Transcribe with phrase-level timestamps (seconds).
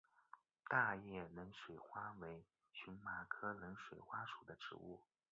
[0.67, 4.99] 大叶冷水花为荨麻科冷水花属的植物。